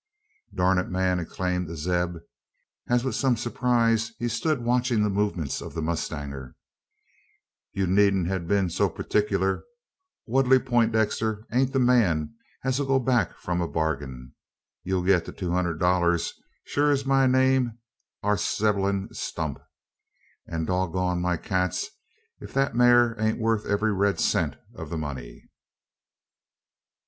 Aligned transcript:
"Durn 0.51 0.79
it, 0.79 0.89
man!" 0.89 1.19
exclaimed 1.19 1.69
Zeb, 1.77 2.15
as, 2.89 3.03
with 3.03 3.13
some 3.13 3.37
surprise, 3.37 4.13
he 4.17 4.27
stood 4.27 4.63
watching 4.63 5.03
the 5.03 5.11
movements 5.11 5.61
of 5.61 5.75
the 5.75 5.81
mustanger, 5.83 6.55
"ye 7.71 7.85
needn't 7.85 8.25
ha' 8.27 8.41
been 8.47 8.65
hef 8.65 8.71
so 8.71 8.89
purtickler! 8.89 9.61
Wudley 10.25 10.57
Pointdexter 10.57 11.43
ain't 11.53 11.71
the 11.71 11.77
man 11.77 12.33
as 12.63 12.79
'll 12.79 12.85
go 12.87 12.97
back 12.97 13.35
from 13.37 13.61
a 13.61 13.67
barg'in. 13.67 14.31
Ye'll 14.81 15.03
git 15.03 15.25
the 15.25 15.31
two 15.31 15.51
hunderd 15.51 15.77
dollars, 15.79 16.33
sure 16.63 16.89
as 16.89 17.05
my 17.05 17.27
name 17.27 17.77
air 18.23 18.37
Zeblun 18.37 19.13
Stump; 19.15 19.59
an 20.47 20.65
dog 20.65 20.93
gone 20.93 21.21
my 21.21 21.37
cats, 21.37 21.89
ef 22.41 22.53
the 22.53 22.73
maar 22.73 23.15
ain't 23.21 23.37
worth 23.37 23.67
every 23.67 23.93
red 23.93 24.19
cent 24.19 24.55
o' 24.75 24.83
the 24.85 24.97
money!" 24.97 25.47